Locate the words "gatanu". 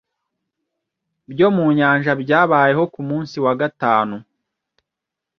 3.61-4.15